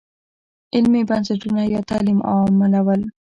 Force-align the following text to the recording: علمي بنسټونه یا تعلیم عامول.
علمي 0.75 1.01
بنسټونه 1.09 1.61
یا 1.73 1.81
تعلیم 1.89 2.19
عامول. 2.29 3.01